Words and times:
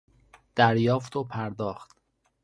دریافت 0.55 1.15
و 1.15 1.23
پرداخت 1.23 1.97